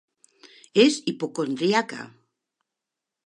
[0.83, 2.09] És hipocondríaca.